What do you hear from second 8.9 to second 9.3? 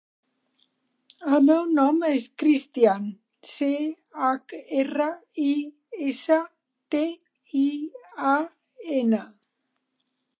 ena.